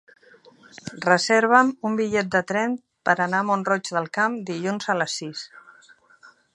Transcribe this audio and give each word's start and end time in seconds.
Reserva'm 1.05 1.69
un 1.91 1.99
bitllet 2.01 2.33
de 2.37 2.41
tren 2.53 2.75
per 3.09 3.17
anar 3.27 3.45
a 3.45 3.49
Mont-roig 3.53 3.95
del 3.99 4.11
Camp 4.21 4.43
dilluns 4.53 4.93
a 4.95 5.01
les 5.03 5.23
sis. 5.23 5.49